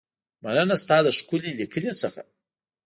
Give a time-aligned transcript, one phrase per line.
[0.43, 2.21] مننه ستا له ښکلې لیکنې څخه.